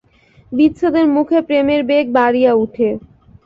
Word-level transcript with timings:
বিচ্ছেদের 0.51 1.05
মুখে 1.07 1.39
প্রেমের 1.47 1.81
বেগ 1.89 2.05
বাড়িয়া 2.17 2.51
উঠে। 2.55 2.89